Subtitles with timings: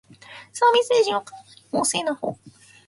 [0.51, 2.51] サービス精神はかなり旺盛なほう